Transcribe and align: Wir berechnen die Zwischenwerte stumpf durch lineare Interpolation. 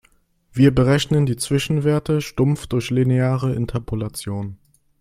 Wir 0.51 0.73
berechnen 0.73 1.27
die 1.27 1.35
Zwischenwerte 1.35 2.21
stumpf 2.21 2.65
durch 2.65 2.89
lineare 2.89 3.53
Interpolation. 3.53 4.57